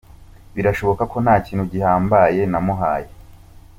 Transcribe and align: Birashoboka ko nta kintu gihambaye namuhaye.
Birashoboka 0.55 1.03
ko 1.11 1.17
nta 1.23 1.35
kintu 1.45 1.63
gihambaye 1.71 2.41
namuhaye. 2.51 3.09